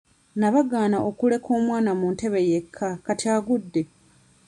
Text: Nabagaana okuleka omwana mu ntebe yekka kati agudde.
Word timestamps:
Nabagaana 0.39 0.97
okuleka 1.09 1.49
omwana 1.57 1.91
mu 1.99 2.07
ntebe 2.13 2.39
yekka 2.49 2.87
kati 3.05 3.25
agudde. 3.35 3.81